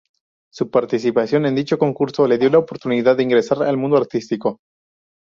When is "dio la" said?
2.39-2.57